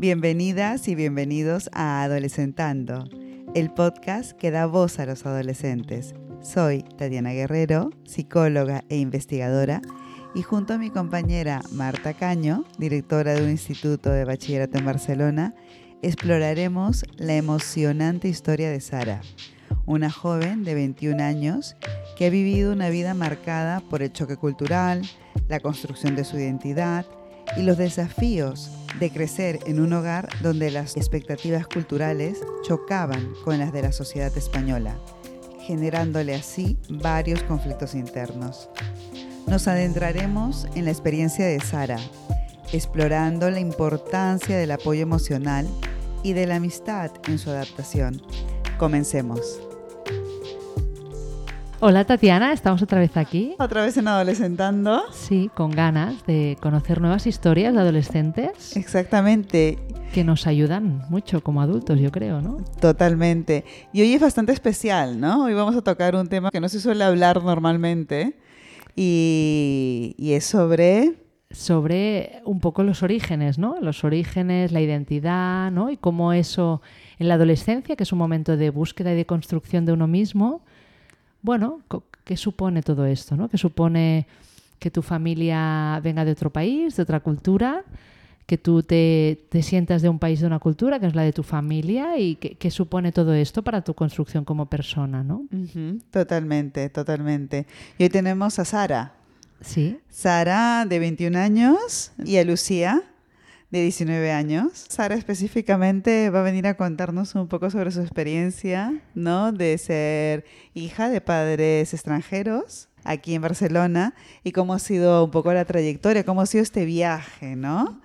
[0.00, 3.04] Bienvenidas y bienvenidos a Adolescentando,
[3.54, 6.14] el podcast que da voz a los adolescentes.
[6.40, 9.82] Soy Tatiana Guerrero, psicóloga e investigadora,
[10.34, 15.54] y junto a mi compañera Marta Caño, directora de un instituto de bachillerato en Barcelona,
[16.00, 19.20] exploraremos la emocionante historia de Sara,
[19.84, 21.76] una joven de 21 años
[22.16, 25.02] que ha vivido una vida marcada por el choque cultural,
[25.46, 27.04] la construcción de su identidad
[27.56, 33.72] y los desafíos de crecer en un hogar donde las expectativas culturales chocaban con las
[33.72, 34.98] de la sociedad española,
[35.66, 38.68] generándole así varios conflictos internos.
[39.46, 41.98] Nos adentraremos en la experiencia de Sara,
[42.72, 45.66] explorando la importancia del apoyo emocional
[46.22, 48.22] y de la amistad en su adaptación.
[48.78, 49.69] Comencemos.
[51.82, 53.54] Hola Tatiana, estamos otra vez aquí.
[53.58, 55.00] Otra vez en Adolescentando.
[55.12, 58.76] Sí, con ganas de conocer nuevas historias de adolescentes.
[58.76, 59.78] Exactamente.
[60.12, 62.58] Que nos ayudan mucho como adultos, yo creo, ¿no?
[62.82, 63.64] Totalmente.
[63.94, 65.44] Y hoy es bastante especial, ¿no?
[65.44, 68.36] Hoy vamos a tocar un tema que no se suele hablar normalmente
[68.94, 71.14] y, y es sobre
[71.50, 73.80] sobre un poco los orígenes, ¿no?
[73.80, 75.90] Los orígenes, la identidad, ¿no?
[75.90, 76.82] Y cómo eso
[77.18, 80.62] en la adolescencia, que es un momento de búsqueda y de construcción de uno mismo,
[81.42, 81.80] bueno,
[82.24, 83.36] ¿qué supone todo esto?
[83.36, 83.48] ¿no?
[83.48, 84.26] ¿Qué supone
[84.78, 87.84] que tu familia venga de otro país, de otra cultura?
[88.50, 91.44] que tú te, sientas de un país, de una cultura, que es la de tu
[91.44, 95.44] familia, y qué supone todo esto para tu construcción como persona, ¿no?
[96.10, 97.68] Totalmente, totalmente.
[97.96, 99.12] Y hoy tenemos a Sara.
[99.60, 100.00] Sí.
[100.08, 103.04] Sara, de 21 años, y a Lucía,
[103.70, 104.86] de 19 años.
[104.88, 109.52] Sara específicamente va a venir a contarnos un poco sobre su experiencia, ¿no?
[109.52, 115.52] De ser hija de padres extranjeros aquí en Barcelona y cómo ha sido un poco
[115.52, 118.00] la trayectoria, cómo ha sido este viaje, ¿no?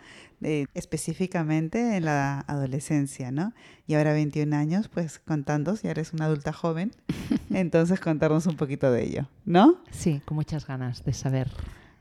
[0.75, 3.53] específicamente en la adolescencia, ¿no?
[3.87, 6.91] Y ahora 21 años, pues contando, si eres una adulta joven,
[7.49, 9.77] entonces contarnos un poquito de ello, ¿no?
[9.89, 11.49] Sí, con muchas ganas de saber.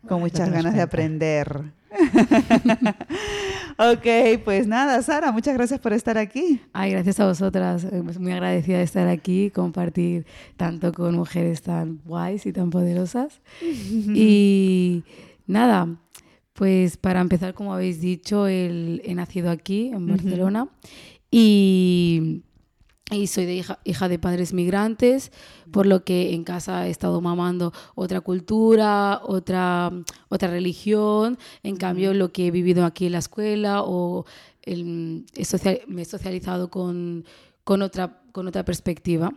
[0.06, 1.62] Con muchas ganas de aprender.
[3.78, 6.60] ok, pues nada, Sara, muchas gracias por estar aquí.
[6.72, 7.84] Ay, gracias a vosotras.
[7.84, 10.26] Eh, pues muy agradecida de estar aquí, compartir
[10.56, 13.40] tanto con mujeres tan guays y tan poderosas.
[13.60, 15.02] y
[15.46, 15.88] nada,
[16.52, 20.68] pues para empezar, como habéis dicho, he nacido aquí, en Barcelona,
[21.30, 22.42] y
[23.10, 25.30] y soy de hija, hija, de padres migrantes,
[25.70, 29.92] por lo que en casa he estado mamando otra cultura, otra,
[30.28, 31.38] otra religión.
[31.62, 34.24] En cambio, lo que he vivido aquí en la escuela o
[34.66, 37.24] me he socializado con,
[37.62, 39.34] con, otra, con otra perspectiva.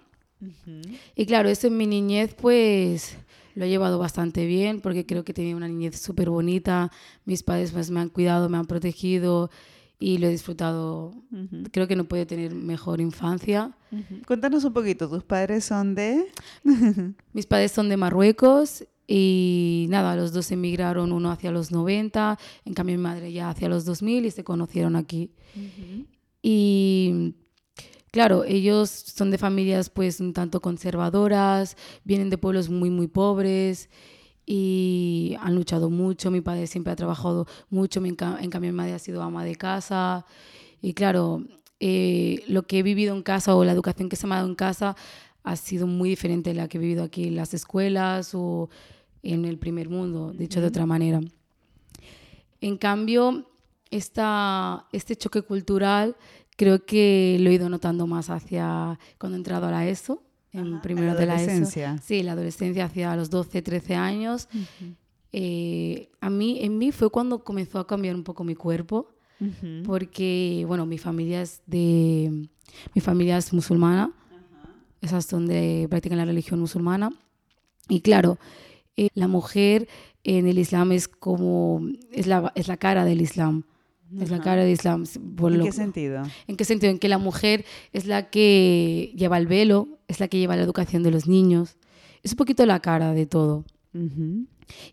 [1.16, 3.17] Y claro, eso en mi niñez, pues
[3.55, 6.91] lo he llevado bastante bien porque creo que tenía una niñez súper bonita.
[7.25, 9.49] Mis padres pues, me han cuidado, me han protegido
[10.00, 11.13] y lo he disfrutado.
[11.72, 13.75] Creo que no puede tener mejor infancia.
[14.28, 16.28] Cuéntanos un poquito, ¿tus padres son de...?
[17.34, 22.74] Mis padres son de Marruecos y nada, los dos emigraron, uno hacia los 90, en
[22.74, 25.31] cambio mi madre ya hacia los 2000 y se conocieron aquí.
[26.41, 27.34] Y
[28.12, 33.90] claro, ellos son de familias pues un tanto conservadoras, vienen de pueblos muy, muy pobres
[34.50, 36.31] y han luchado mucho.
[36.31, 40.25] Mi padre siempre ha trabajado mucho, en cambio mi madre ha sido ama de casa.
[40.81, 41.44] Y claro,
[41.80, 44.50] eh, lo que he vivido en casa o la educación que se me ha dado
[44.50, 44.96] en casa
[45.44, 48.69] ha sido muy diferente de la que he vivido aquí en las escuelas o
[49.22, 51.19] en el primer mundo, dicho de otra manera.
[52.62, 53.46] En cambio,
[53.91, 56.16] esta, este choque cultural
[56.56, 60.24] creo que lo he ido notando más hacia cuando he entrado a la ESO
[60.57, 61.97] en primero de la adolescencia.
[62.00, 64.47] Sí, la adolescencia hacia los 12, 13 años.
[65.31, 69.09] Eh, a mí, en mí fue cuando comenzó a cambiar un poco mi cuerpo,
[69.85, 72.47] porque, bueno, mi familia es de...
[72.94, 74.12] Mi familia es musulmana,
[75.01, 77.12] esas donde practican la religión musulmana.
[77.88, 78.40] Y claro,
[78.97, 79.88] eh, la mujer
[80.23, 81.81] en el Islam es como...
[82.12, 83.63] es la, es la cara del Islam.
[84.19, 85.06] Es la cara del Islam.
[85.06, 86.23] ¿En qué sentido?
[86.47, 86.91] ¿En qué sentido?
[86.91, 90.64] En que la mujer es la que lleva el velo, es la que lleva la
[90.64, 91.78] educación de los niños.
[92.23, 93.66] Es un poquito la cara de todo.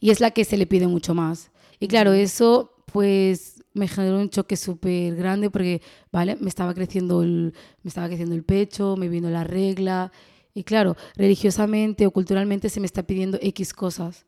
[0.01, 1.51] Y es la que se le pide mucho más.
[1.79, 6.37] Y claro, eso pues me generó un choque súper grande porque, ¿vale?
[6.41, 7.53] Me estaba, creciendo el,
[7.83, 10.13] me estaba creciendo el pecho, me vino la regla.
[10.55, 14.27] Y claro, religiosamente o culturalmente se me está pidiendo X cosas.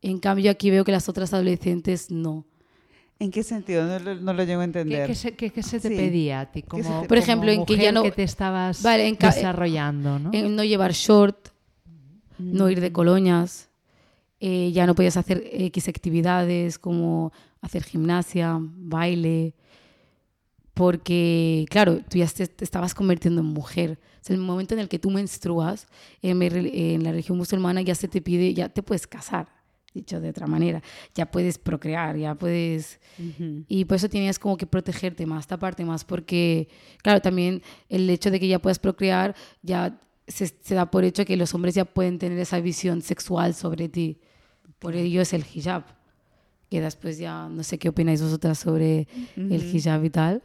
[0.00, 2.46] En cambio, aquí veo que las otras adolescentes no.
[3.18, 3.98] ¿En qué sentido?
[3.98, 5.06] No, lo llego a entender.
[5.06, 6.62] ¿Qué, se, te pedía a ti?
[6.62, 8.02] Como, por ejemplo, en que ya no.
[8.02, 10.30] que te estabas desarrollando, ¿no?
[10.32, 11.48] En no llevar short,
[12.38, 13.68] no ir de colonias,
[14.40, 19.54] eh, ya no podías hacer X actividades como hacer gimnasia, baile.
[20.74, 23.98] porque, claro, tú ya te, te estabas convirtiendo en mujer.
[24.20, 25.86] O sea, el momento en el que tú menstruas,
[26.20, 29.48] en, en la religión musulmana ya se te pide, ya te puedes casar,
[29.94, 30.82] dicho de otra manera.
[31.14, 33.00] Ya puedes procrear, ya puedes...
[33.68, 36.68] Y por eso tenías como que protegerte más, taparte más, porque,
[37.02, 41.24] claro, también el hecho de que ya puedas procrear, ya se, se da por hecho
[41.24, 44.18] que los hombres ya pueden tener esa visión sexual sobre ti.
[44.78, 45.84] Por ello es el hijab.
[46.70, 49.06] Que después ya, no sé qué opináis vosotras sobre
[49.36, 50.42] el hijab y tal.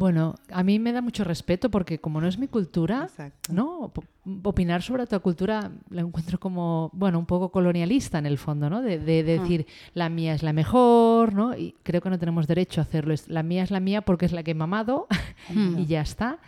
[0.00, 3.52] Bueno, a mí me da mucho respeto porque como no es mi cultura, Exacto.
[3.52, 3.80] ¿no?
[3.80, 4.04] Op-
[4.44, 8.80] Opinar sobre otra cultura la encuentro como, bueno, un poco colonialista en el fondo, ¿no?
[8.80, 11.54] De, de decir, la mía es la mejor, ¿no?
[11.54, 13.14] Y creo que no tenemos derecho a hacerlo.
[13.26, 15.06] La mía es la mía porque es la que he mamado
[15.76, 16.38] y ya está,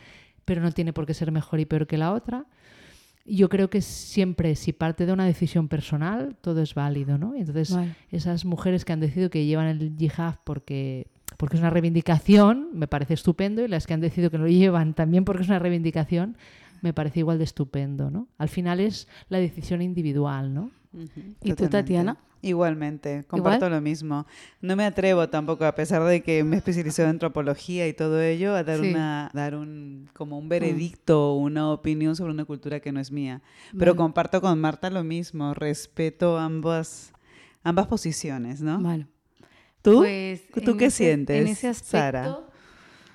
[0.46, 2.46] pero no tiene por qué ser mejor y peor que la otra.
[3.26, 7.34] Yo creo que siempre, si parte de una decisión personal, todo es válido, ¿no?
[7.34, 7.94] Entonces, Vale.
[8.10, 11.06] esas mujeres que han decidido que llevan el yihad porque,
[11.43, 14.94] porque es una reivindicación, me parece estupendo, y las que han decidido que lo llevan
[14.94, 16.37] también porque es una reivindicación,
[16.83, 18.29] me parece igual de estupendo, ¿no?
[18.39, 20.71] Al final es la decisión individual, ¿no?
[21.43, 21.67] ¿Y tú.
[21.69, 22.17] Tatiana?
[22.43, 24.25] Igualmente, comparto lo mismo.
[24.61, 28.55] No me atrevo tampoco, a pesar de que me especializo en antropología y todo ello,
[28.55, 28.91] a dar Sí.
[28.91, 33.11] una, dar un como un veredicto o una opinión sobre una cultura que no es
[33.11, 33.43] mía.
[33.77, 37.12] Pero comparto con Marta lo mismo, respeto ambas,
[37.65, 38.81] ambas posiciones, ¿no?
[38.81, 39.09] Vale.
[39.82, 39.99] ¿Tú?
[39.99, 42.38] Pues, ¿Tú qué ese- sientes, En ese aspecto, Sara?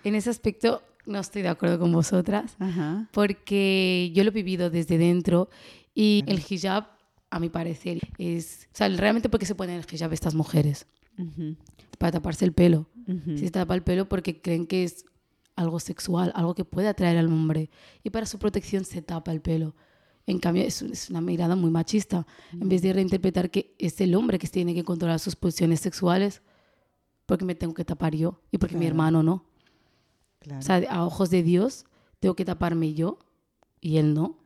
[0.04, 3.08] En ese aspecto no estoy de acuerdo con vosotras, Ajá.
[3.14, 5.50] porque yo lo he vivido desde dentro
[5.96, 6.88] y el hijab,
[7.30, 8.68] a mi parecer, es...
[8.74, 10.86] O sea, realmente porque se ponen el hijab estas mujeres,
[11.98, 12.88] para taparse el pelo.
[13.38, 15.06] se tapa el pelo porque creen que es
[15.56, 17.70] algo sexual, algo que puede atraer al hombre.
[18.04, 19.76] Y para su protección se tapa el pelo.
[20.28, 22.28] En cambio, es, es una mirada muy machista.
[22.54, 26.42] En vez de reinterpretar que es el hombre que tiene que controlar sus posiciones sexuales,
[27.28, 29.46] porque me tengo que tapar yo y porque mi hermano no.
[30.40, 30.60] Claro.
[30.60, 31.86] O sea, a ojos de Dios,
[32.20, 33.20] tengo que taparme yo
[33.80, 34.40] y él no.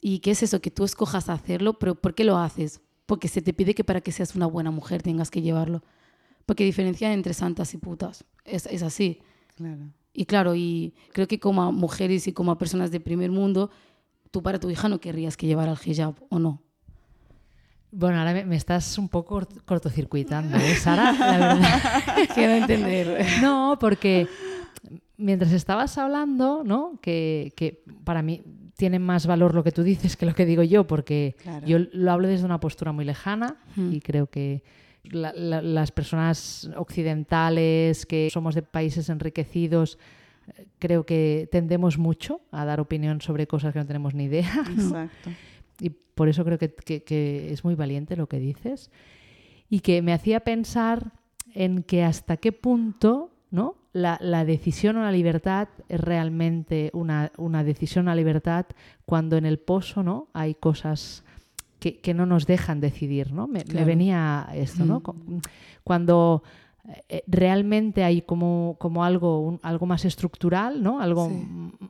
[0.00, 0.60] ¿Y qué es eso?
[0.60, 2.82] Que tú escojas hacerlo, pero ¿por qué lo haces?
[3.06, 5.82] Porque se te pide que para que seas una buena mujer tengas que llevarlo.
[6.44, 8.24] Porque diferencian entre santas y putas.
[8.44, 9.20] Es, es así.
[9.56, 9.92] Claro.
[10.12, 13.70] Y claro, y creo que como mujeres y como personas de primer mundo,
[14.32, 16.62] tú para tu hija no querrías que llevara el hijab, ¿o no?
[17.92, 21.12] Bueno, ahora me, estás un poco cort- cortocircuitando, ¿eh, Sara?
[21.12, 22.02] La verdad.
[22.34, 23.24] Quiero entender.
[23.40, 24.26] No, porque
[25.16, 26.98] mientras estabas hablando, ¿no?
[27.00, 28.42] Que, que para mí
[28.76, 31.66] tiene más valor lo que tú dices que lo que digo yo, porque Claro.
[31.66, 33.92] yo lo hablo desde una postura muy lejana Hmm.
[33.92, 34.62] y creo que
[35.04, 39.98] la- la- las personas occidentales que somos de países enriquecidos
[40.58, 44.52] eh, creo que tendemos mucho a dar opinión sobre cosas que no tenemos ni idea.
[44.76, 44.82] ¿no?
[44.82, 45.30] Exacto.
[45.80, 48.90] Y por eso creo que, que- que es muy valiente lo que dices.
[49.68, 51.12] Y que me hacía pensar
[51.54, 53.76] en que hasta qué punto ¿no?
[53.92, 58.66] la, la decisión o la libertad es realmente una, una decisión a libertad
[59.06, 60.28] cuando en el pozo ¿no?
[60.34, 61.24] hay cosas
[61.78, 63.32] que, que no nos dejan decidir.
[63.32, 63.46] ¿no?
[63.46, 63.86] Me, me Claro.
[63.86, 64.98] venía esto, ¿no?
[65.00, 65.02] Mm.
[65.02, 65.40] Cu-
[65.84, 66.42] Cuando
[67.08, 71.00] eh, realmente hay como, como algo, un- algo más estructural, ¿no?
[71.00, 71.46] algo Sí.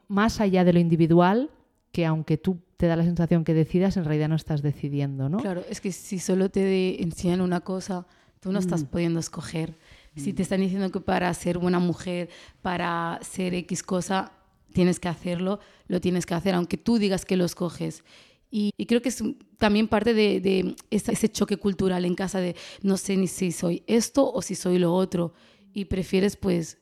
[0.08, 1.50] más allá de lo individual,
[1.92, 5.38] que aunque tú te da la sensación que decidas, en realidad no estás decidiendo, ¿no?
[5.38, 8.06] Claro, es que si solo te enseñan una cosa,
[8.40, 9.74] tú no estás pudiendo escoger.
[10.14, 12.30] Si te están diciendo que para ser buena mujer,
[12.62, 14.32] para ser X cosa,
[14.72, 18.02] tienes que hacerlo, lo tienes que hacer, aunque tú digas que lo escoges.
[18.50, 19.22] Y, y creo que es
[19.58, 23.52] también parte de, de esa- ese choque cultural en casa de no sé ni si
[23.52, 25.34] soy esto o si soy lo otro.
[25.74, 26.78] Y prefieres pues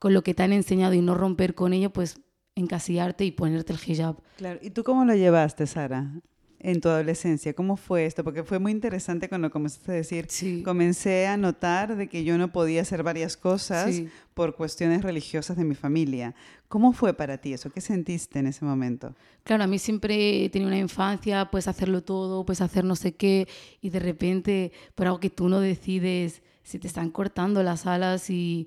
[0.00, 2.18] con lo que te han enseñado y no romper con ello, pues
[2.56, 4.16] encasillarte y ponerte el hijab.
[4.36, 4.58] Claro.
[4.62, 6.10] ¿Y tú cómo lo llevaste, Sara?
[6.58, 8.24] En tu adolescencia, ¿cómo fue esto?
[8.24, 10.62] Porque fue muy interesante cuando comenzaste a decir, Sí.
[10.64, 14.08] comencé a notar de que yo no podía hacer varias cosas Sí.
[14.32, 16.34] por cuestiones religiosas de mi familia.
[16.68, 17.70] ¿Cómo fue para ti eso?
[17.70, 19.14] ¿Qué sentiste en ese momento?
[19.44, 23.12] Claro, a mí siempre he tenido una infancia, puedes hacerlo todo, puedes hacer no sé
[23.14, 23.46] qué,
[23.82, 28.30] y de repente, por algo que tú no decides, se te están cortando las alas
[28.30, 28.66] y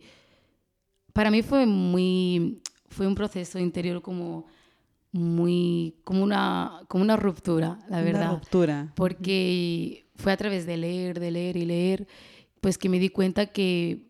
[1.12, 4.46] para mí fue muy, fue un proceso interior como
[5.12, 8.94] muy, como una, como una ruptura, la Una verdad ruptura.
[8.96, 12.08] porque fue a través de leer, de leer y leer,
[12.62, 14.08] pues que me di cuenta que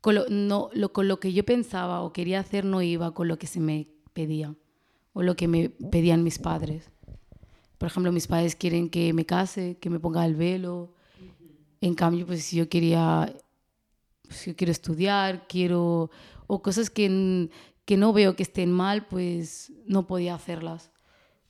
[0.00, 3.28] con lo, no, lo, con lo que yo pensaba o quería hacer no iba con
[3.28, 4.54] lo que se me pedía
[5.12, 6.90] o lo que me pedían mis padres.
[7.78, 10.94] Por ejemplo, mis padres quieren que me case, que me ponga el velo.
[11.80, 13.32] En cambio, pues si yo quería,
[14.30, 16.10] si yo quiero estudiar, quiero,
[16.46, 17.50] o cosas que,
[17.86, 20.90] que no veo que estén mal, pues no podía hacerlas,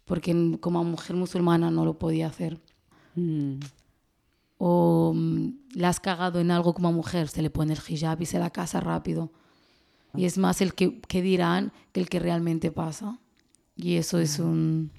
[0.05, 2.61] porque como mujer musulmana no lo podía hacer.
[3.17, 3.55] Mm.
[4.59, 8.27] O mm, la has cagado en algo como mujer, se le pone el hijab y
[8.27, 9.33] se la casa rápido.
[10.15, 13.19] Y es más el que, que dirán que el que realmente pasa.
[13.75, 14.91] Y eso es un...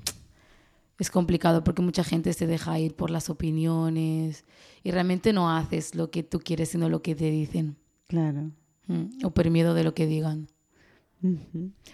[1.00, 4.46] Es complicado porque mucha gente se deja ir por las opiniones
[4.84, 7.78] y realmente no haces lo que tú quieres, sino lo que te dicen.
[8.08, 8.52] Claro.
[8.88, 10.48] Mm, O por miedo de lo que digan.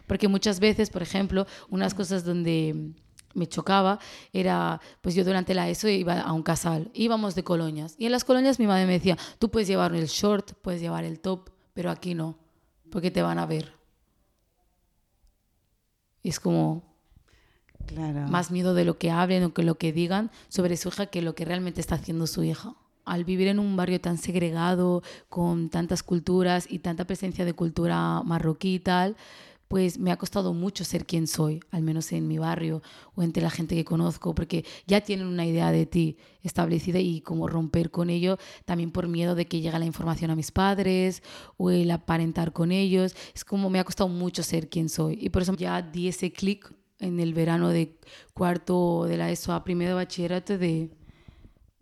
[0.08, 2.92] Porque muchas veces, por ejemplo, unas cosas donde
[3.34, 4.00] me chocaba
[4.32, 7.96] era, pues yo durante la ESO iba a un casal, íbamos de colonias.
[7.98, 11.04] Y en las colonias mi madre me decía, tú puedes llevar el short, puedes llevar
[11.04, 12.38] el top, pero aquí no,
[12.92, 13.74] porque te van a ver.
[16.22, 16.94] Y es como
[17.86, 18.28] Claro.
[18.30, 21.22] más miedo de lo que hablen o que lo que digan sobre su hija que
[21.22, 22.76] lo que realmente está haciendo su hija.
[23.06, 28.22] Al vivir en un barrio tan segregado, con tantas culturas y tanta presencia de cultura
[28.24, 29.16] marroquí y tal,
[29.74, 32.84] pues me ha costado mucho ser quien soy, al menos en mi barrio
[33.16, 37.22] o entre la gente que conozco, porque ya tienen una idea de ti establecida y
[37.22, 41.24] como romper con ello, también por miedo de que llegue la información a mis padres
[41.58, 43.16] o el aparentar con ellos.
[43.34, 46.32] Es como me ha costado mucho ser quien soy y por eso ya di ese
[46.32, 47.98] clic en el verano de
[48.36, 50.92] cuarto de la ESO a primero de bachillerato de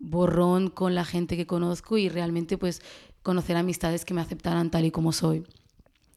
[0.02, 2.82] borrón con la gente que conozco y realmente pues
[3.22, 5.44] conocer amistades que me aceptaran tal y como soy.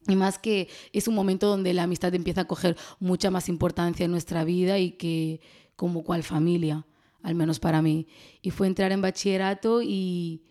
[0.07, 4.03] Y más que es un momento donde la amistad empieza a coger mucha más importancia
[4.03, 5.39] en nuestra vida y que
[5.75, 6.85] como cual familia,
[7.21, 8.07] al menos para mí.
[8.41, 10.43] Y fue entrar en bachillerato y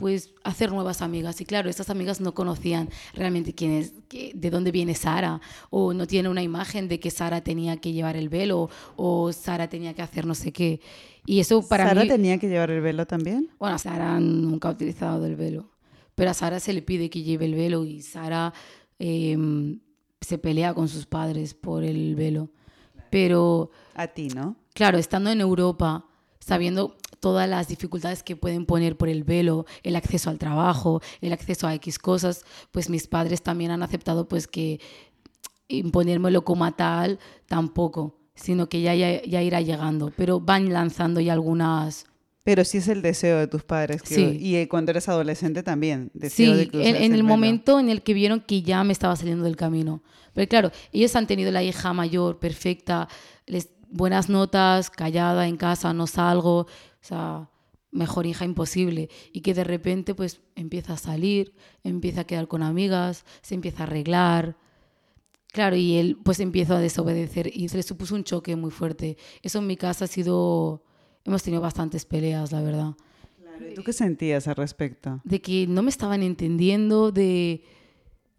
[0.00, 1.40] pues hacer nuevas amigas.
[1.40, 5.40] Y claro, estas amigas no conocían realmente quién es, qué- de dónde viene Sara,
[5.70, 9.68] o no tienen una imagen de que Sara tenía que llevar el velo, o Sara
[9.68, 10.80] tenía que hacer no sé qué.
[11.26, 12.08] Y eso para ¿Sara mí...
[12.08, 13.50] tenía que llevar el velo también?
[13.58, 15.70] Bueno, Sara nunca ha utilizado el velo,
[16.14, 18.52] pero a Sara se le pide que lleve el velo y Sara
[18.98, 19.36] eh,
[20.20, 22.48] se pelea con sus padres por el velo.
[23.10, 24.56] Pero, A ti, ¿no?
[24.72, 26.04] claro, estando en Europa,
[26.38, 31.32] sabiendo todas las dificultades que pueden poner por el velo, el acceso al trabajo, el
[31.32, 34.80] acceso a X cosas, pues mis padres también han aceptado pues que
[35.68, 40.12] imponérmelo como tal tampoco, sino que ya, ya, ya irá llegando.
[40.16, 42.06] Pero van lanzando ya algunas...
[42.42, 44.02] Pero sí es el deseo de tus padres.
[44.02, 44.38] que- Sí.
[44.40, 46.10] Y eh, cuando eres adolescente también.
[46.14, 49.14] Sí, Deseo de que en, el momento en el que vieron que ya me estaba
[49.14, 50.02] saliendo del camino.
[50.32, 53.08] Pero claro, ellos han tenido la hija mayor, perfecta,
[53.46, 56.66] les, buenas notas, callada en casa, no salgo, o
[57.00, 57.50] sea,
[57.90, 59.08] mejor hija imposible.
[59.32, 61.54] Y que de repente pues empieza a salir,
[61.84, 64.56] empieza a quedar con amigas, se empieza a arreglar.
[65.52, 69.16] Claro, y él pues empieza a desobedecer y se le supuso un choque muy fuerte.
[69.42, 70.84] Eso en mi casa ha sido...
[71.24, 72.94] Hemos tenido bastantes peleas, la verdad
[73.42, 75.20] Claro, ¿y ¿Tú qué sentías al respecto?
[75.22, 77.62] de que no me estaban entendiendo, de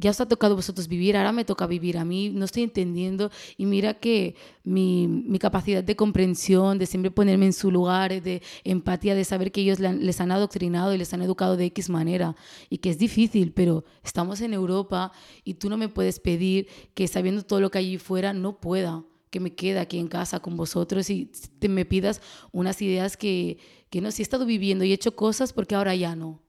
[0.02, 2.64] ya os ha tocado a vosotros vivir, ahora me toca vivir a mí, no estoy
[2.64, 3.32] entendiendo.
[3.56, 8.42] Y mira que mi, mi capacidad de comprensión, de siempre ponerme en su lugar, de
[8.64, 12.36] empatía, de saber que ellos les han adoctrinado y les han educado de X manera,
[12.70, 15.12] y que es difícil, pero estamos en Europa
[15.44, 19.06] y tú no me puedes pedir que sabiendo todo lo que allí fuera, no pueda
[19.30, 23.60] que me quede aquí en casa con vosotros y te me pidas unas ideas que,
[23.90, 26.42] que no, si he estado viviendo y he hecho cosas porque ahora ya no.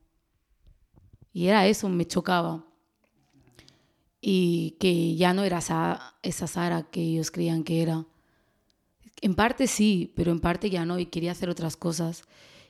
[1.33, 2.67] Y era eso, me chocaba.
[4.23, 8.07] Y que ya no era esa, esa Sara que ellos creían que era.
[9.21, 12.23] En parte sí, pero en parte ya no, y quería hacer otras cosas.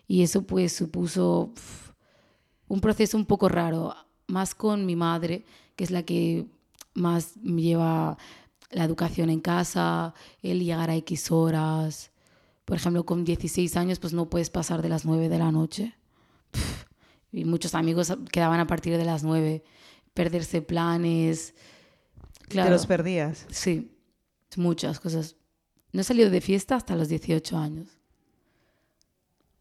[0.08, 1.52] Y eso pues supuso
[2.68, 3.94] un proceso un poco raro,
[4.26, 5.44] más con mi madre,
[5.76, 6.46] que es la que
[6.94, 8.16] más lleva
[8.70, 12.10] la educación en casa, el llegar a X horas.
[12.64, 15.94] Por ejemplo, con 16 años pues no puedes pasar de las 9 de la noche.
[17.34, 19.64] Y muchos amigos quedaban a partir de las 9.
[20.14, 21.54] Perderse planes.
[22.48, 23.46] ¿Te los perdías?
[23.50, 23.96] Sí,
[24.56, 25.36] muchas cosas.
[25.92, 27.88] No he salido de fiesta hasta los 18 años.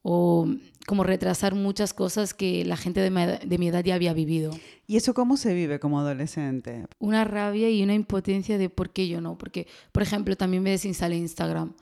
[0.03, 0.47] O
[0.87, 4.13] como retrasar muchas cosas que la gente de mi, edad, de mi edad ya había
[4.13, 4.51] vivido.
[4.87, 6.85] ¿Y eso cómo se vive como adolescente?
[6.99, 9.37] Una rabia y una impotencia de por qué yo no.
[9.37, 11.73] Porque, por ejemplo, también me desinstalé Instagram.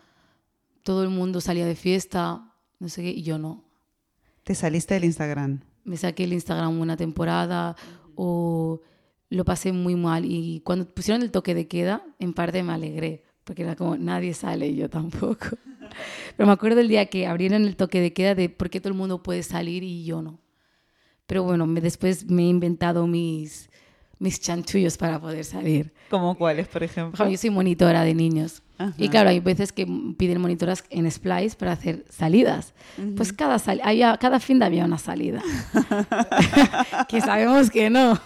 [0.84, 3.64] Todo el mundo salía de fiesta, no sé qué, y yo no.
[4.44, 5.62] ¿Te saliste del Instagram?
[5.84, 7.76] Me saqué el Instagram una temporada
[8.22, 8.82] o
[9.30, 10.26] lo pasé muy mal.
[10.26, 14.34] Y cuando pusieron el toque de queda, en parte me alegré, porque era como nadie
[14.34, 15.48] sale y yo tampoco.
[16.36, 18.90] Pero me acuerdo el día que abrieron el toque de queda de por qué todo
[18.90, 20.38] el mundo puede salir y yo no.
[21.28, 23.70] Pero bueno, me, después me he inventado mis,
[24.18, 25.94] mis chanchullos para poder salir.
[26.10, 28.62] ¿Cómo cuáles, por ejemplo, yo soy monitora de niños.
[28.79, 28.93] Ajá.
[28.98, 29.86] Y claro, hay veces que
[30.17, 32.74] piden monitoras en Splice para hacer salidas.
[33.15, 35.41] Pues cada, sal- había, cada fin de había una salida.
[37.07, 38.19] que sabemos que no.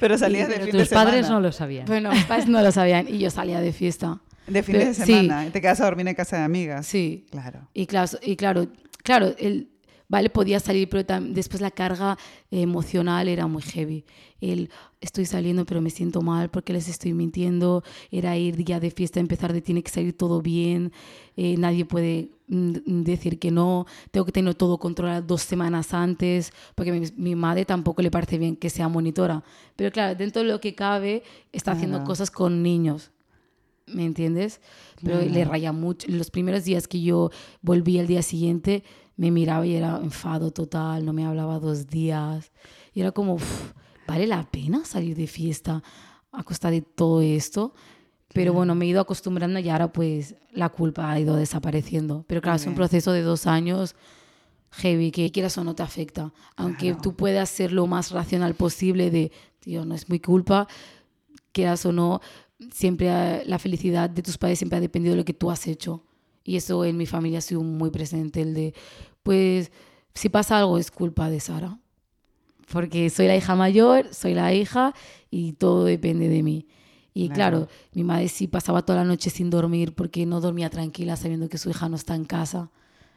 [0.00, 1.34] Pero salías de Pero fin tus de padres semana.
[1.34, 1.86] no lo sabían.
[1.86, 4.20] Bueno, mis padres no lo sabían y yo salía de fiesta.
[4.46, 5.02] De fin de Pero- sí.
[5.04, 5.46] semana.
[5.46, 6.86] y Te quedas a dormir en casa de amigas.
[6.86, 7.26] Sí.
[7.30, 7.68] Claro.
[7.74, 8.68] Y claro, y claro,
[9.02, 9.68] claro el,
[10.08, 10.30] ¿vale?
[10.30, 12.18] Podía salir, pero después la carga
[12.50, 14.04] emocional era muy heavy.
[14.40, 17.84] El estoy saliendo, pero me siento mal porque les estoy mintiendo.
[18.10, 20.92] Era ir día de fiesta, empezar de tiene que salir todo bien.
[21.36, 23.86] Eh, nadie puede mm, decir que no.
[24.10, 28.38] Tengo que tener todo controlado dos semanas antes porque mi, mi, madre tampoco le parece
[28.38, 29.44] bien que sea monitora.
[29.76, 31.22] Pero claro, dentro de lo que cabe,
[31.52, 33.10] está haciendo cosas con niños.
[33.86, 34.60] ¿Me entiendes?
[35.02, 36.06] Pero le raya mucho.
[36.10, 37.30] Los primeros días que yo
[37.62, 38.84] volví al día siguiente,
[39.18, 42.52] me miraba y era enfado total, no me hablaba dos días.
[42.94, 43.36] Y era como,
[44.06, 45.82] ¿vale la pena salir de fiesta
[46.30, 47.74] a costa de todo esto?
[48.32, 52.24] Pero bueno, me he ido acostumbrando y ahora pues la culpa ha ido desapareciendo.
[52.28, 53.96] Pero claro, es un proceso de dos años
[54.70, 56.32] heavy, que quieras o no te afecta.
[56.54, 60.68] Aunque tú puedas ser lo más racional posible de, tío, no es mi culpa,
[61.50, 62.20] quieras o no,
[62.70, 66.04] siempre la felicidad de tus padres siempre ha dependido de lo que tú has hecho.
[66.48, 68.72] Y eso en mi familia ha sido muy presente, el de,
[69.22, 69.70] pues,
[70.14, 71.78] si pasa algo es culpa de Sara.
[72.72, 74.94] Porque soy la hija mayor, soy la hija
[75.30, 76.66] y todo depende de mí.
[77.12, 77.68] Y claro.
[77.92, 81.58] mi madre sí pasaba toda la noche sin dormir porque no dormía tranquila sabiendo que
[81.58, 82.70] su hija no está en casa.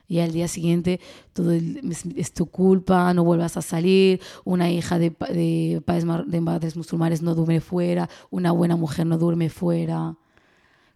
[0.09, 1.00] Y al día siguiente
[1.31, 6.75] todo es, tu culpa, no vuelvas a salir, una hija de, de, padres, de padres
[6.75, 10.17] musulmanes no duerme fuera, una buena mujer no duerme fuera.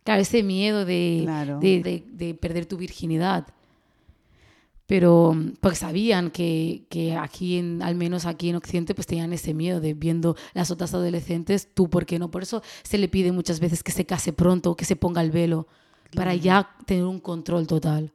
[0.05, 1.25] Claro, ese miedo de,
[1.59, 3.47] de, de, perder tu virginidad.
[4.85, 9.55] Pero porque sabían que, que, aquí, en, al menos aquí en Occidente, pues tenían ese
[9.55, 12.29] miedo de viendo las otras adolescentes, tú, ¿por qué no?
[12.29, 15.31] Por eso se le pide muchas veces que se case pronto, que se ponga el
[15.31, 15.67] velo,
[16.13, 18.11] para ya tener un control total.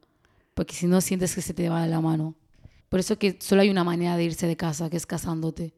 [0.54, 2.37] Porque si no, sientes que se te va de la mano.
[2.88, 5.75] Por eso que solo hay una manera de irse de casa, que es casándote.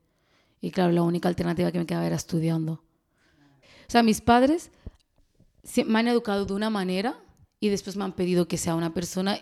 [0.60, 2.72] Y claro, la única alternativa que me quedaba era estudiando.
[2.74, 4.70] O sea, mis padres
[5.86, 7.18] me han educado de una manera
[7.60, 9.38] y después me han pedido que sea una persona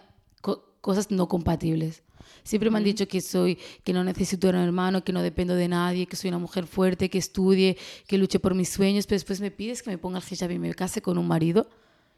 [0.80, 2.02] cosas no compatibles.
[2.42, 5.68] Siempre me han dicho que soy que no necesito un hermano, que no dependo de
[5.68, 9.40] nadie, que soy una mujer fuerte, que estudie, que luche por mis sueños, pero después
[9.40, 11.68] me pides que me ponga el hijab y me case con un marido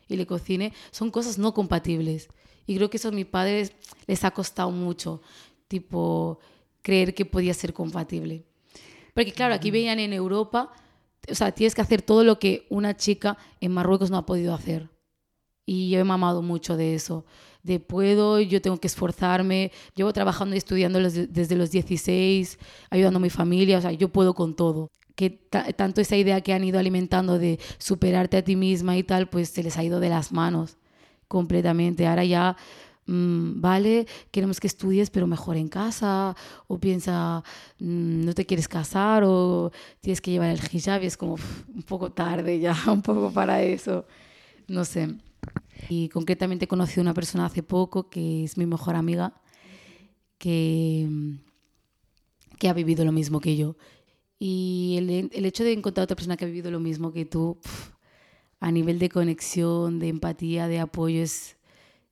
[0.08, 0.72] y le cocine.
[0.90, 2.28] Son cosas no compatibles.
[2.66, 3.72] Y creo que eso a mis padres
[4.06, 5.22] les ha costado mucho,
[5.66, 6.38] tipo,
[6.82, 8.44] creer que podía ser compatible.
[9.14, 10.72] Porque claro, aquí veían en Europa
[11.30, 14.54] o sea, tienes que hacer todo lo que una chica en Marruecos no ha podido
[14.54, 14.90] hacer.
[15.64, 17.24] Y yo he mamado mucho de eso.
[17.62, 19.70] De puedo, yo tengo que esforzarme.
[19.94, 22.58] Llevo trabajando y estudiando desde los 16,
[22.90, 23.78] ayudando a mi familia.
[23.78, 24.90] O sea, yo puedo con todo.
[25.14, 29.28] Que tanto esa idea que han ido alimentando de superarte a ti misma y tal,
[29.28, 30.78] pues se les ha ido de las manos
[31.28, 32.06] completamente.
[32.06, 32.56] Ahora ya
[33.06, 36.36] Mm, vale, queremos que estudies pero mejor en casa,
[36.68, 37.42] o piensa,
[37.80, 41.36] mm, no te quieres casar, o tienes que llevar el hijab, y es como
[41.74, 44.06] un poco tarde ya, un poco para eso,
[44.68, 45.16] no sé.
[45.88, 49.34] Y concretamente he conocido una persona hace poco que es mi mejor amiga,
[50.38, 51.08] que,
[52.58, 53.76] que ha vivido lo mismo que yo.
[54.38, 57.58] Y el, el hecho de encontrar otra persona que ha vivido lo mismo que tú,
[58.60, 61.56] a nivel de conexión, de empatía, de apoyo, es,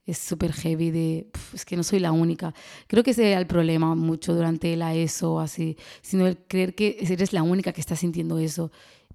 [0.06, 2.54] es súper heavy de, es que no soy la única.
[2.86, 6.96] Creo que ese era el problema mucho durante la ESO, así, sino el creer que
[7.00, 8.70] eres la única que está sintiendo eso.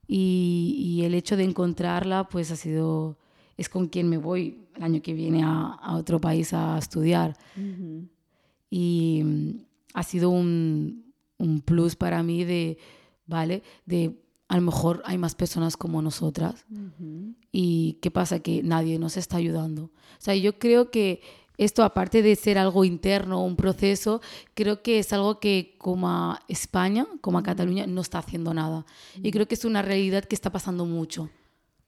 [0.08, 3.18] Y, y, el hecho de encontrarla, pues ha sido,
[3.58, 7.36] es con quien me voy el año que viene a, a otro país a estudiar.
[8.70, 9.50] Y mm,
[9.96, 12.78] ha sido un, un plus para mí de,
[13.26, 13.64] ¿vale?
[13.86, 14.16] De
[14.48, 16.66] a lo mejor hay más personas como nosotras.
[17.52, 18.40] ¿Y qué pasa?
[18.40, 19.86] Que nadie nos está ayudando.
[19.86, 21.22] O sea, yo creo que
[21.58, 24.22] esto, aparte de ser algo interno, un proceso,
[24.54, 28.86] creo que es algo que como España, como Cataluña, no está haciendo nada.
[29.22, 31.30] Y creo que es una realidad que está pasando mucho.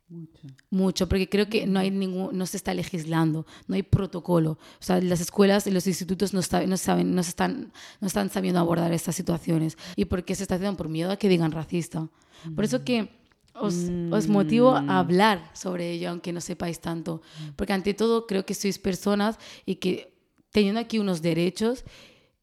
[0.10, 0.48] Mucho.
[0.70, 4.52] Mucho, porque creo que no hay ningún, no se está legislando, no hay protocolo.
[4.52, 8.60] O sea, las escuelas y los institutos no, no saben, no están, no están sabiendo
[8.60, 9.78] abordar estas situaciones.
[9.98, 10.78] ¿Y por qué se está haciendo?
[10.78, 12.08] Por miedo a que digan racista.
[12.56, 13.10] Por eso que
[13.54, 13.76] os,
[14.12, 14.89] os, motivo a mm.
[14.91, 17.22] hablar sobre ello, aunque no sepáis tanto.
[17.56, 20.13] Porque ante todo creo que sois personas y que
[20.52, 21.84] teniendo aquí unos derechos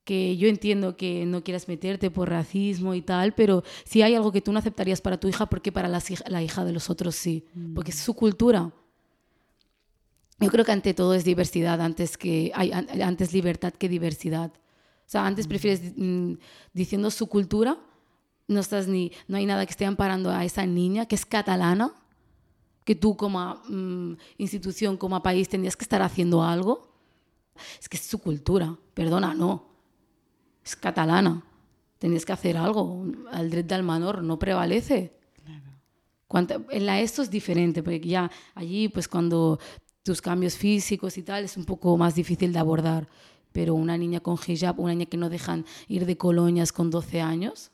[0.04, 4.30] que yo entiendo que no quieras meterte por racismo y tal, pero si hay algo
[4.32, 6.90] que tú no aceptarías para tu hija, ¿por qué para la, la hija de los
[6.90, 7.46] otros sí?
[7.74, 8.70] Porque es su cultura.
[10.38, 14.52] Yo creo que ante todo es diversidad, antes, que, hay, antes libertad que diversidad.
[14.52, 16.34] O sea, antes prefieres mm,
[16.74, 17.78] diciendo su cultura,
[18.46, 21.94] no, estás ni, no hay nada que esté amparando a esa niña que es catalana,
[22.84, 26.92] que tú como mm, institución, como país, tendrías que estar haciendo algo.
[27.80, 29.73] Es que es su cultura, perdona, no
[30.64, 31.42] es catalana.
[31.98, 33.04] Tenías que hacer algo.
[33.32, 35.12] El derecho del menor no prevalece.
[36.70, 39.58] en la ESO es diferente, porque ya allí, pues cuando
[40.02, 43.08] tus cambios físicos y tal, es un poco más difícil de abordar.
[43.52, 47.20] pero una niña con hijab, una niña que no dejan ir de colonias con 12
[47.20, 47.70] años.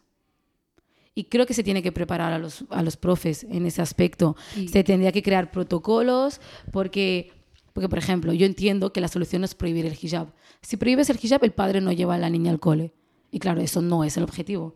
[1.14, 4.36] Y creo que se tiene que preparar a los, a los profes en ese aspecto.
[4.70, 7.32] Se tendría que crear protocolos porque,
[7.80, 10.34] porque, por ejemplo, yo entiendo que la solución es prohibir el hijab.
[10.60, 12.92] Si prohíbes el hijab, el padre no lleva a la niña al cole.
[13.30, 14.74] Y claro, eso no es el objetivo.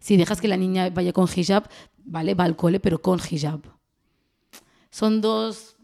[0.00, 1.66] Si dejas que la niña vaya con hijab,
[2.04, 3.62] vale, va al cole, pero con hijab.
[4.90, 5.76] Son dos,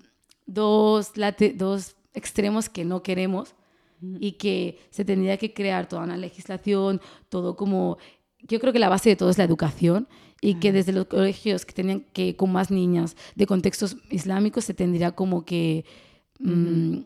[0.44, 1.12] dos,
[1.54, 3.54] dos extremos que no queremos
[4.20, 7.00] y que se tendría que crear toda una legislación,
[7.30, 7.96] todo como...
[8.42, 10.06] Yo creo que la base de todo es la educación
[10.42, 14.74] y que desde los colegios que tenían que con más niñas de contextos islámicos se
[14.74, 15.86] tendría como que
[16.38, 16.98] mm,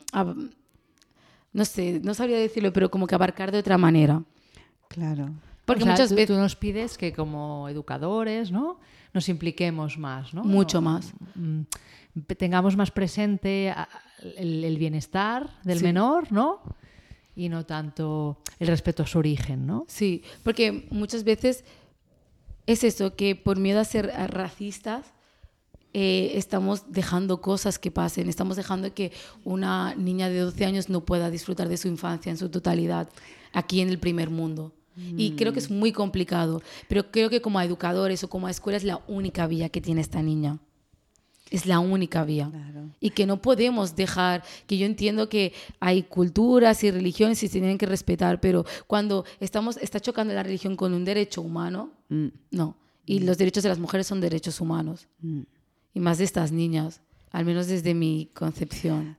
[1.52, 4.22] no sé, no sabría decirlo, pero como que abarcar de otra manera.
[4.88, 5.30] Claro.
[5.64, 8.78] Porque muchas veces tú nos pides que como educadores, ¿no?
[9.12, 10.44] Nos impliquemos más, ¿no?
[10.44, 11.12] Mucho más.
[11.34, 11.62] Mm,
[12.36, 13.74] tengamos más presente
[14.36, 16.60] el, bienestar del menor, ¿no?
[17.34, 19.84] Y no tanto el respeto a su origen, ¿no?
[19.88, 21.64] Sí, porque muchas veces
[22.66, 25.12] es eso, que por miedo a ser racistas,
[25.94, 29.12] eh, estamos dejando cosas que pasen, estamos dejando que
[29.44, 33.08] una niña de 12 años no pueda disfrutar de su infancia en su totalidad
[33.52, 34.72] aquí en el primer mundo.
[35.16, 38.84] Y creo que es muy complicado, pero creo que como educadores o como escuela es
[38.84, 40.58] la única vía que tiene esta niña
[41.52, 42.50] es la única vía.
[42.98, 47.60] Y que no podemos dejar, que yo entiendo que hay culturas y religiones y se
[47.60, 52.28] tienen que respetar, pero cuando estamos, está chocando la religión con un derecho humano, mm.
[52.52, 52.76] no.
[53.04, 55.08] Y los derechos de las mujeres son derechos humanos.
[55.94, 57.00] Y más de estas niñas,
[57.30, 59.16] al menos desde mi concepción.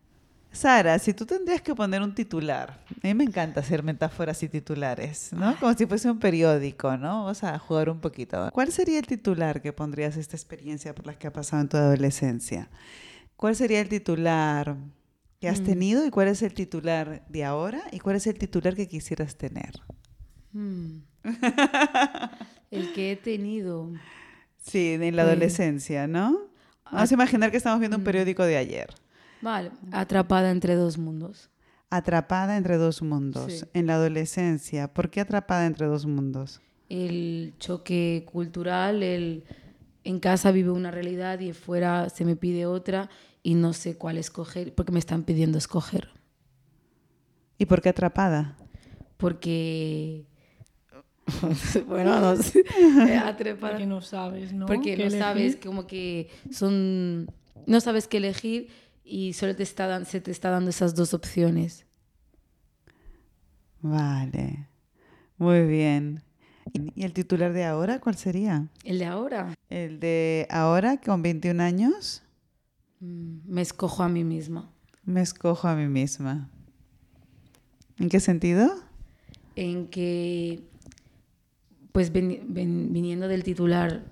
[0.53, 4.49] Sara, si tú tendrías que poner un titular, a mí me encanta hacer metáforas y
[4.49, 5.57] titulares, ¿no?
[5.59, 7.23] Como si fuese un periódico, ¿no?
[7.23, 8.49] Vamos a jugar un poquito.
[8.53, 11.77] ¿Cuál sería el titular que pondrías esta experiencia por la que ha pasado en tu
[11.77, 12.69] adolescencia?
[13.35, 14.77] ¿Cuál sería el titular
[15.41, 15.65] que has mm.
[15.65, 19.35] tenido y cuál es el titular de ahora y cuál es el titular que quisieras
[19.35, 19.81] tener?
[20.51, 20.99] Mm.
[22.69, 23.91] el que he tenido.
[24.61, 26.42] Sí, en la adolescencia, ¿no?
[26.93, 28.93] Vamos a imaginar que estamos viendo un periódico de ayer.
[29.41, 31.49] Vale, atrapada entre dos mundos.
[31.89, 33.67] Atrapada entre dos mundos.
[33.73, 36.61] En la adolescencia, ¿por qué atrapada entre dos mundos?
[36.89, 39.43] El choque cultural, el
[40.03, 43.09] en casa vive una realidad y fuera se me pide otra
[43.41, 46.09] y no sé cuál escoger porque me están pidiendo escoger.
[47.57, 48.57] ¿Y por qué atrapada?
[49.17, 50.25] Porque
[51.87, 52.63] bueno, no sé.
[53.25, 53.73] atrapada.
[53.73, 54.65] Porque no sabes, ¿no?
[54.65, 57.27] Porque no sabes como que son
[57.65, 58.69] no sabes qué elegir
[59.03, 61.85] y solo te está, se te está dando esas dos opciones.
[63.81, 64.67] Vale,
[65.37, 66.23] muy bien.
[66.73, 68.69] ¿Y el titular de ahora cuál sería?
[68.83, 69.53] ¿El de ahora?
[69.69, 72.23] ¿El de ahora con 21 años?
[73.01, 74.71] Mm, me escojo a mí misma.
[75.03, 76.49] Me escojo a mí misma.
[77.99, 78.73] ¿En qué sentido?
[79.55, 80.63] En que,
[81.93, 84.03] pues viniendo del titular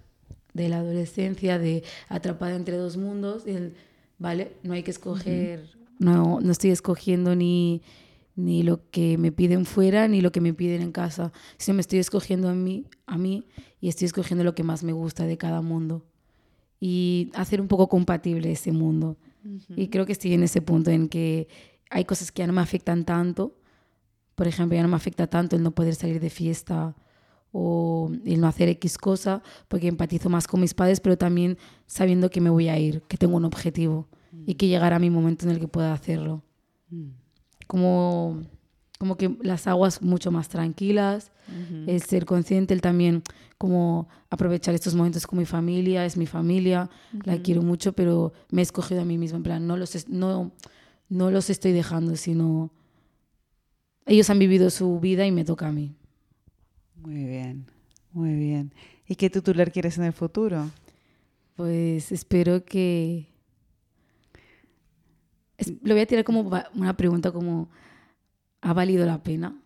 [0.54, 3.74] de la adolescencia, de atrapada entre dos mundos, el
[4.18, 4.56] ¿vale?
[4.64, 5.68] No hay que escoger,
[5.98, 7.82] no, no estoy escogiendo ni,
[8.36, 11.82] ni lo que me piden fuera ni lo que me piden en casa, sino me
[11.82, 13.48] estoy escogiendo a mí, a mí
[13.82, 16.06] y estoy escogiendo lo que más me gusta de cada mundo
[16.80, 19.18] y hacer un poco compatible ese mundo.
[19.76, 21.48] Y creo que estoy en ese punto en que
[21.90, 23.58] hay cosas que ya no me afectan tanto.
[24.36, 26.96] Por ejemplo, ya no me afecta tanto el no poder salir de fiesta
[27.52, 32.30] o el no hacer X cosa, porque empatizo más con mis padres, pero también sabiendo
[32.30, 34.08] que me voy a ir, que tengo un objetivo
[34.46, 36.44] y que llegará mi momento en el que pueda hacerlo.
[37.68, 38.42] Como,
[38.98, 41.32] como que las aguas mucho más tranquilas,
[41.88, 43.24] el ser consciente, el también
[43.58, 46.90] como aprovechar estos momentos con mi familia, es mi familia,
[47.26, 50.52] la quiero mucho, pero me he escogido a mí misma, en plan, no los, no,
[51.10, 52.72] no los estoy dejando, sino
[54.06, 55.96] ellos han vivido su vida y me toca a mí.
[57.04, 57.66] Muy bien,
[58.12, 58.74] muy bien.
[59.08, 60.70] ¿Y qué titular quieres en el futuro?
[61.56, 63.28] Pues espero que...
[65.82, 67.70] lo voy a tirar como una pregunta como,
[68.62, 69.60] ¿ha valido la pena?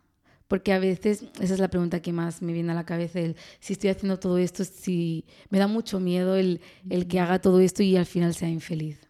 [0.47, 3.35] Porque a veces esa es la pregunta que más me viene a la cabeza, el
[3.59, 7.59] si estoy haciendo todo esto, si me da mucho miedo el, el que haga todo
[7.59, 9.09] esto y al final sea infeliz.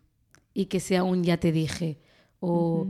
[0.53, 1.99] Y que sea un ya te dije.
[2.39, 2.87] O,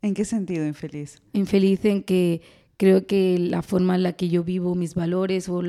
[0.00, 1.20] ¿En qué sentido infeliz?
[1.32, 2.40] Infeliz en que
[2.78, 5.60] Creo que la forma en la que yo vivo, mis valores o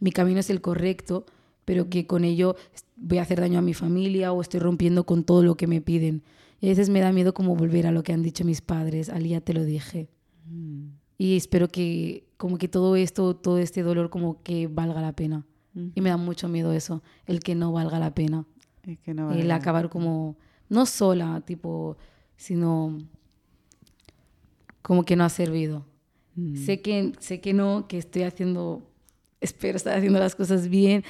[0.00, 1.26] mi camino es el correcto,
[1.64, 2.56] pero que con ello
[2.96, 5.82] voy a hacer daño a mi familia o estoy rompiendo con todo lo que me
[5.82, 6.22] piden.
[6.60, 9.10] Y a veces me da miedo como volver a lo que han dicho mis padres,
[9.10, 10.08] al ya te lo dije.
[10.46, 10.86] Mm.
[11.18, 15.46] Y espero que como que todo esto, todo este dolor como que valga la pena.
[15.94, 18.46] Y me da mucho miedo eso, el que no valga la pena.
[18.84, 20.36] el acabar como,
[20.68, 21.96] no sola, tipo,
[22.36, 22.98] sino
[24.82, 25.84] como que no ha servido.
[26.38, 26.56] Mm.
[26.56, 28.82] Sé, que, sé que no, que estoy haciendo,
[29.40, 31.02] espero estar haciendo las cosas bien,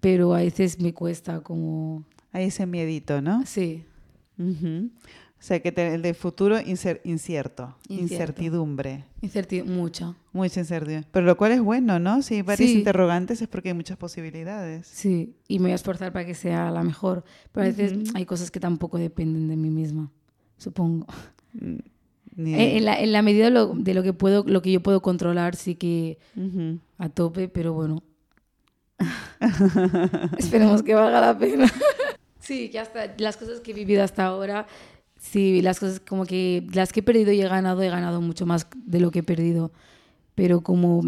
[0.00, 2.04] pero a veces me cuesta como...
[2.32, 3.44] Hay ese miedito, ¿no?
[3.46, 3.84] Sí,
[4.38, 4.90] Ujú.
[5.38, 8.14] O sea, que te- el de futuro incer- incierto, Incierto.
[8.14, 10.14] incertidumbre, incerti- mucha.
[10.32, 11.08] mucha incertidumbre.
[11.12, 12.22] Pero lo cual es bueno, ¿no?
[12.22, 12.78] Si hay varias Sí.
[12.78, 14.86] interrogantes es porque hay muchas posibilidades.
[14.86, 17.24] Sí, y me voy a esforzar para que sea la mejor.
[17.52, 20.10] Pero a veces hay cosas que tampoco dependen de mí misma,
[20.58, 21.06] supongo.
[22.34, 24.72] Ni- En, en la, en la medida de lo, de lo que puedo, lo que
[24.72, 26.78] yo puedo controlar, sí que Ujú.
[26.98, 28.02] a tope, pero bueno.
[30.38, 31.66] Esperemos que valga la pena.
[32.40, 34.66] sí, que hasta las cosas que he vivido hasta ahora,
[35.18, 38.46] sí, las cosas como que las que he perdido y he ganado, he ganado mucho
[38.46, 39.72] más de lo que he perdido.
[40.34, 41.02] Pero como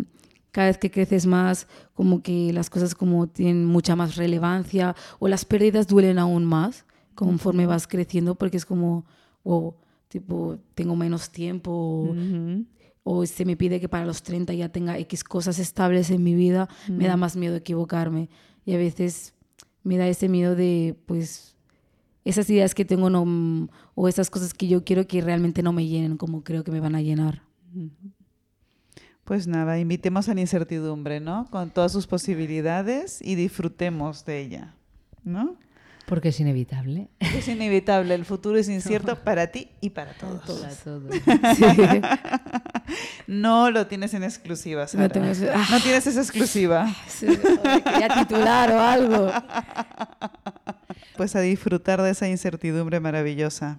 [0.50, 5.28] cada vez que creces más, como que las cosas como tienen mucha más relevancia o
[5.28, 6.84] las pérdidas duelen aún más
[7.14, 9.04] conforme vas creciendo porque es como,
[9.44, 9.74] wow,
[10.14, 12.64] tipo, tengo menos tiempo o- Ujú.
[13.02, 16.36] o se me pide que para los 30 ya tenga X cosas estables en mi
[16.36, 18.28] vida, me da más miedo equivocarme.
[18.64, 19.34] Y a veces
[19.82, 21.56] me da ese miedo de, pues,
[22.24, 25.84] esas ideas que tengo no, o esas cosas que yo quiero que realmente no me
[25.84, 27.42] llenen como creo que me van a llenar.
[29.24, 31.48] Pues nada, invitemos a la incertidumbre, ¿no?
[31.50, 34.74] Con todas sus posibilidades y disfrutemos de ella,
[35.24, 35.56] ¿no?
[36.06, 37.08] Porque es inevitable.
[37.18, 40.60] Es inevitable, el futuro es incierto para ti y para todos.
[40.60, 41.14] Para todos.
[41.56, 41.64] Sí.
[43.26, 45.08] No lo tienes en exclusiva, Sara.
[45.08, 45.80] No ah.
[45.82, 46.94] Tienes esa exclusiva.
[47.08, 49.32] Sí, quería titular o algo.
[51.16, 53.78] Pues a disfrutar de esa incertidumbre maravillosa,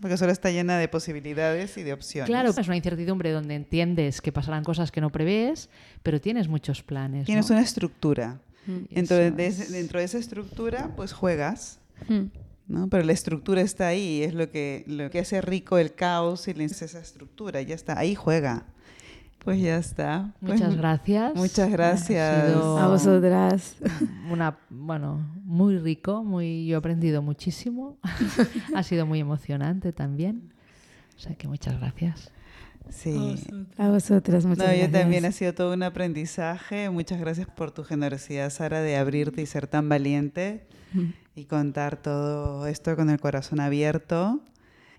[0.00, 2.28] porque solo está llena de posibilidades y de opciones.
[2.28, 5.70] Claro, es una incertidumbre donde entiendes que pasarán cosas que no prevés,
[6.02, 7.26] pero tienes muchos planes.
[7.26, 7.56] Tienes ¿no?
[7.56, 8.38] una estructura.
[8.90, 9.60] Dentro de, es.
[9.60, 11.78] ese- dentro de esa estructura, pues juegas.
[12.68, 12.88] ¿no?
[12.88, 16.54] Pero la estructura está ahí, es lo que, lo que hace rico el caos y
[16.54, 18.64] la- esa estructura, ya está, ahí juega.
[19.38, 20.34] Pues ya está.
[20.40, 21.34] Pues Muchas gracias.
[21.36, 22.56] Muchas Ha gracias.
[22.56, 23.76] A vosotras.
[24.28, 27.96] Una, bueno, muy rico, muy, yo he aprendido muchísimo.
[28.74, 30.52] ha sido muy emocionante también.
[31.16, 32.32] O sea que muchas gracias.
[32.90, 33.36] Sí.
[33.78, 34.92] A vosotras, muchas No, yo gracias.
[35.00, 36.88] también ha sido todo un aprendizaje.
[36.90, 40.66] Muchas gracias por tu generosidad, Sara, de abrirte y ser tan valiente
[41.34, 44.40] y contar todo esto con el corazón abierto.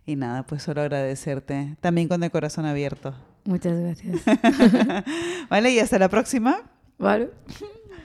[0.06, 1.76] Y nada, pues solo agradecerte.
[1.82, 3.14] También con el corazón abierto.
[3.46, 4.22] Muchas gracias.
[5.50, 5.72] ¿Vale?
[5.72, 6.62] Y hasta la próxima.
[6.98, 7.30] ¿Vale?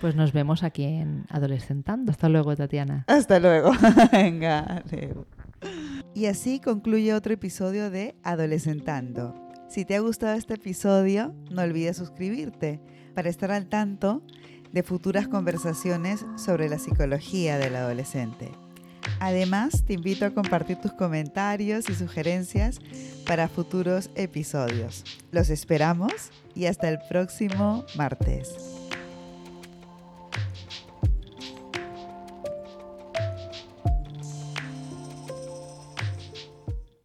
[0.01, 2.11] Pues nos vemos aquí en Adolescentando.
[2.13, 3.05] Hasta luego, Tatiana.
[3.09, 3.73] Hasta luego.
[4.13, 4.61] Venga.
[4.85, 5.27] adeu.
[6.15, 9.35] Y así concluye otro episodio de Adolescentando.
[9.73, 12.79] Si te ha gustado este episodio, no olvides suscribirte
[13.15, 14.23] para estar al tanto
[14.71, 18.53] de futuras conversaciones sobre la psicología del adolescente.
[19.19, 22.81] Además, te invito a compartir tus comentarios y sugerencias
[23.27, 25.05] para futuros episodios.
[25.31, 26.13] Los esperamos
[26.55, 28.82] y hasta el próximo martes.